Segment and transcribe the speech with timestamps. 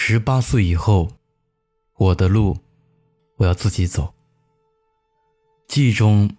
[0.00, 1.08] 十八岁以后，
[1.96, 2.56] 我的路
[3.36, 4.14] 我要自己走。
[5.66, 6.30] 记忆中，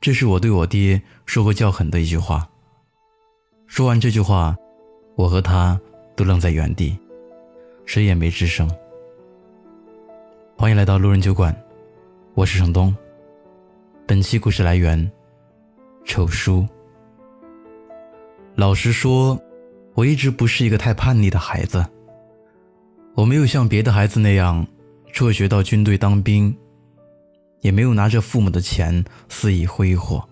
[0.00, 2.48] 这是我对我爹说过较狠的一句话。
[3.66, 4.56] 说完这句话，
[5.14, 5.78] 我和他
[6.16, 6.98] 都愣在原地，
[7.84, 8.68] 谁也没吱声。
[10.56, 11.54] 欢迎来到路人酒馆，
[12.32, 12.96] 我是程东。
[14.06, 15.12] 本期故事来源：
[16.06, 16.66] 丑书。
[18.54, 19.38] 老实说，
[19.92, 21.86] 我一直不是一个太叛逆的孩子。
[23.16, 24.64] 我没有像别的孩子那样
[25.10, 26.54] 辍学到军队当兵，
[27.62, 30.22] 也没有拿着父母的钱肆意挥霍，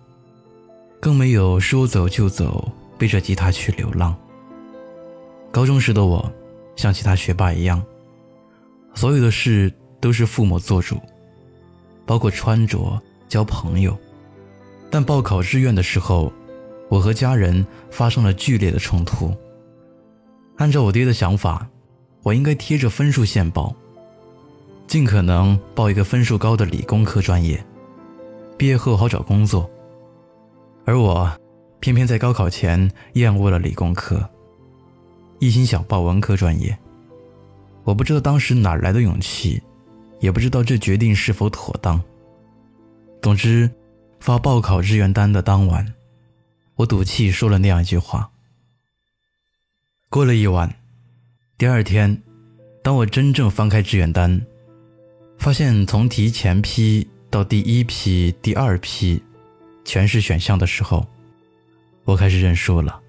[1.01, 4.15] 更没有说走就走背着吉他去流浪。
[5.51, 6.31] 高中时的我，
[6.75, 7.83] 像其他学霸一样，
[8.93, 11.01] 所有的事都是父母做主，
[12.05, 13.97] 包括穿着、交朋友。
[14.91, 16.31] 但报考志愿的时候，
[16.87, 19.35] 我和家人发生了剧烈的冲突。
[20.57, 21.67] 按照我爹的想法。
[22.25, 23.71] 我应该贴着分数线报，
[24.87, 27.63] 尽可能报一个分数高的理工科专业，
[28.57, 29.69] 毕业后好找工作。
[30.85, 31.31] 而我
[31.79, 34.27] 偏偏在高考前厌恶了理工科，
[35.37, 36.75] 一心想报文科专业。
[37.83, 39.61] 我不知道当时哪来的勇气，
[40.19, 42.01] 也不知道这决定是否妥当。
[43.21, 43.69] 总之，
[44.19, 45.93] 发报考志愿单的当晚，
[46.73, 48.31] 我赌气说了那样一句话。
[50.09, 50.75] 过了一晚。
[51.57, 52.21] 第二天，
[52.83, 54.45] 当我真正翻开志愿单，
[55.37, 59.23] 发现从提前批到第一批、第二批，
[59.85, 61.07] 全是选项的时候，
[62.03, 63.01] 我开始认输了。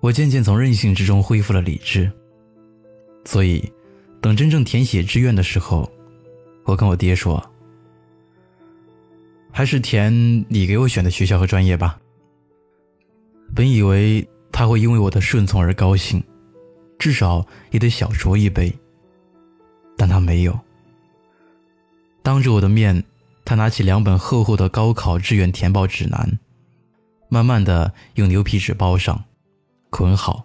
[0.00, 2.10] 我渐渐从任性之中恢复了理智。
[3.24, 3.64] 所以，
[4.20, 5.90] 等真正填写志愿的时候，
[6.64, 7.42] 我跟我爹说
[9.50, 10.12] ：“还是填
[10.50, 11.98] 你给我选的学校和专业吧。”
[13.56, 16.22] 本以为他会因为我的顺从而高兴。
[17.00, 18.78] 至少也得小酌一杯，
[19.96, 20.56] 但他没有。
[22.22, 23.02] 当着我的面，
[23.42, 26.38] 他拿起两本厚厚的高考志愿填报指南，
[27.30, 29.24] 慢慢的用牛皮纸包上，
[29.88, 30.44] 捆好，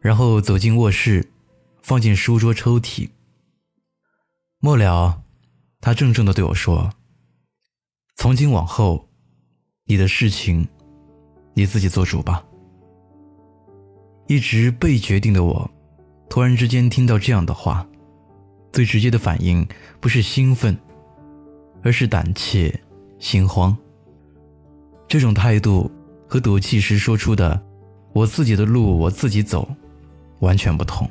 [0.00, 1.32] 然后走进卧室，
[1.80, 3.08] 放进书桌抽屉。
[4.58, 5.22] 末了，
[5.80, 6.92] 他郑重的对我说
[8.16, 9.08] ：“从今往后，
[9.86, 10.68] 你的事情，
[11.54, 12.44] 你自己做主吧。”
[14.26, 15.70] 一直被决定的我，
[16.30, 17.86] 突然之间听到这样的话，
[18.72, 19.66] 最直接的反应
[20.00, 20.76] 不是兴奋，
[21.82, 22.74] 而是胆怯、
[23.18, 23.76] 心慌。
[25.06, 25.90] 这种态度
[26.26, 27.62] 和赌气时说出的
[28.14, 29.68] “我自己的路我自己走”
[30.40, 31.08] 完全不同。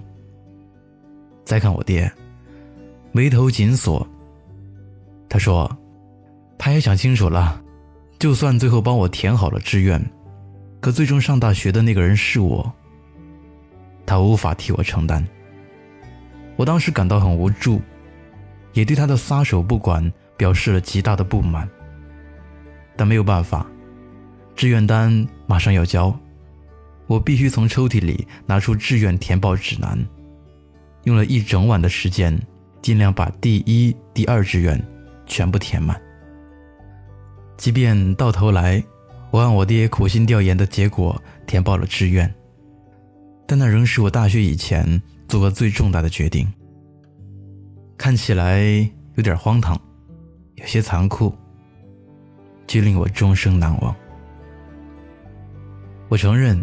[1.45, 2.11] 再看我爹，
[3.11, 4.05] 眉头紧锁。
[5.29, 5.69] 他说
[6.57, 7.61] ：“他也想清楚了，
[8.17, 10.03] 就算最后帮我填好了志愿，
[10.79, 12.73] 可最终上大学的那个人是我。”
[14.13, 15.27] 他无法替我承担。
[16.55, 17.81] 我当时感到很无助，
[18.73, 21.67] 也对他的撒手不管表示了极大的不满。
[22.95, 23.65] 但没有办法，
[24.55, 26.15] 志愿单马上要交，
[27.07, 29.97] 我必须从抽屉里拿出志愿填报指南，
[31.05, 32.39] 用了一整晚的时间，
[32.83, 34.79] 尽量把第一、第二志愿
[35.25, 35.99] 全部填满。
[37.57, 38.83] 即便到头来，
[39.31, 42.31] 我按我爹苦心调研的结果填报了志愿。
[43.53, 46.51] 但那仍是我大学以前做过最重大的决定。
[47.95, 48.63] 看起来
[49.13, 49.79] 有点荒唐，
[50.55, 51.31] 有些残酷，
[52.67, 53.95] 却令我终生难忘。
[56.09, 56.59] 我承认，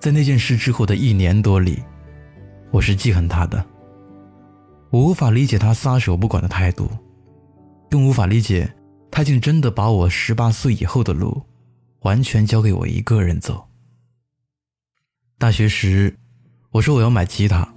[0.00, 1.80] 在那件事之后的一年多里，
[2.72, 3.64] 我是记恨他的。
[4.90, 6.90] 我无法理解他撒手不管的态度，
[7.88, 8.68] 更无法理解
[9.08, 11.40] 他竟真的把我十八岁以后的路
[12.00, 13.64] 完全交给我一个人走。
[15.42, 16.14] 大学时，
[16.70, 17.68] 我说我要买吉他，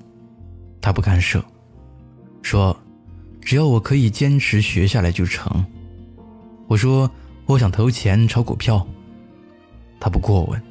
[0.80, 1.44] 他不干涉，
[2.44, 2.80] 说
[3.42, 5.66] 只要我可以坚持学下来就成。
[6.68, 7.10] 我说
[7.48, 8.86] 我想投钱炒股票，
[10.00, 10.62] 他不过问，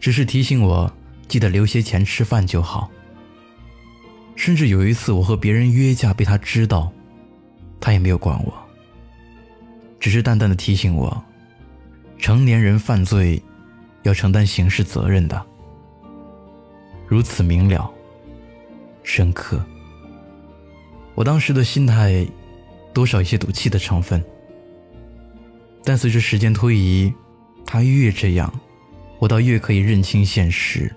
[0.00, 0.92] 只是提醒我
[1.28, 2.90] 记得留些钱吃饭就好。
[4.34, 6.90] 甚至有一次我和别人约架被他知道，
[7.78, 8.52] 他也没有管我，
[10.00, 11.24] 只是淡淡的提醒我，
[12.18, 13.40] 成年人犯罪
[14.02, 15.46] 要承担刑事责任的。
[17.08, 17.90] 如此明了、
[19.02, 19.64] 深刻，
[21.14, 22.28] 我当时的心态
[22.92, 24.22] 多少有些赌气的成分。
[25.82, 27.10] 但随着时间推移，
[27.64, 28.52] 他越这样，
[29.18, 30.94] 我倒越可以认清现实，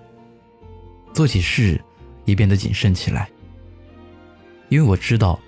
[1.13, 1.81] 做起事
[2.25, 3.29] 也变得谨慎起来。
[4.67, 5.39] 因为我知道，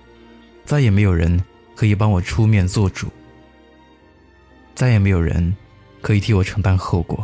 [0.64, 1.38] 再也没有人
[1.74, 3.08] 可以帮我出面做主，
[4.74, 5.54] 再也没有人
[6.00, 7.22] 可以替我承担后果。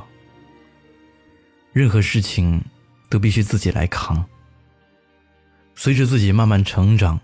[1.72, 2.62] 任何事情。
[3.10, 4.24] 都必须自己来扛。
[5.74, 7.20] 随着自己慢慢成长，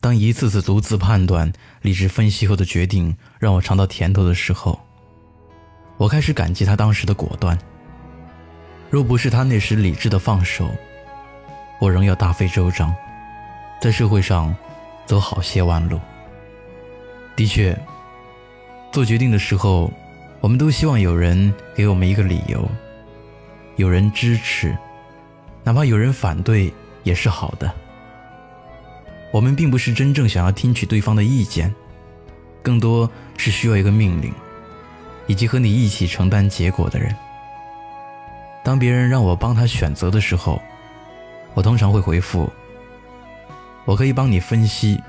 [0.00, 1.52] 当一次次独自判断、
[1.82, 4.80] 理智分析后的决定让我尝到甜头的时候，
[5.98, 7.56] 我开始感激他当时的果断。
[8.88, 10.68] 若不是他那时理智的放手，
[11.80, 12.92] 我仍要大费周章，
[13.80, 14.54] 在社会上
[15.06, 16.00] 走好些弯路。
[17.36, 17.78] 的确，
[18.90, 19.92] 做决定的时候，
[20.40, 22.68] 我们都希望有人给我们一个理由，
[23.76, 24.76] 有人支持，
[25.62, 26.72] 哪怕有人反对
[27.02, 27.70] 也是好的。
[29.32, 31.72] 我们并不是真正想要听取对方的意见，
[32.62, 34.32] 更多是需要一个命令，
[35.26, 37.14] 以及和你一起承担结果的人。
[38.64, 40.60] 当别人让我帮他选择的时候，
[41.54, 42.50] 我通常会回复
[43.86, 45.00] ：“我可以帮你分析，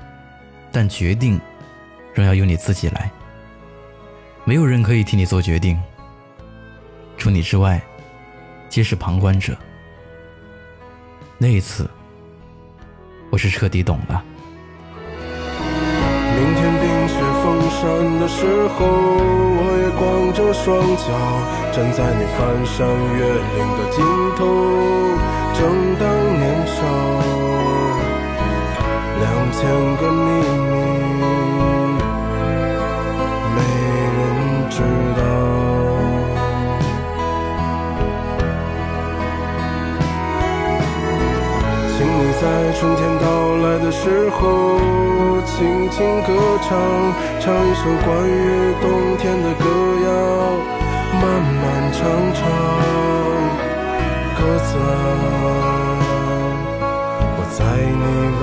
[0.70, 1.40] 但决定
[2.14, 3.10] 仍要由你自己来。
[4.44, 5.80] 没有人可以替你做决定，
[7.16, 7.82] 除你之外，
[8.68, 9.56] 皆是旁观者。”
[11.42, 11.90] 那一次，
[13.28, 14.22] 我是彻底懂了。
[16.36, 17.82] 明天冰雪封山
[18.20, 18.86] 的时候，
[19.58, 20.62] 我也光着双
[21.02, 21.10] 脚
[21.72, 22.86] 站在你翻山
[23.18, 23.98] 越岭的尽
[24.38, 24.38] 头，
[25.58, 25.66] 正
[25.98, 26.06] 当
[26.38, 26.78] 年少，
[29.18, 29.58] 两千
[29.98, 30.30] 个你
[44.02, 44.80] 时候，
[45.46, 46.76] 轻轻歌唱，
[47.38, 49.64] 唱一首关于冬天的歌
[50.02, 50.10] 谣，
[51.20, 51.62] 漫漫
[51.92, 52.00] 长
[52.34, 52.42] 长，
[54.36, 54.82] 鸽子啊，
[57.38, 58.04] 我在你
[58.40, 58.42] 温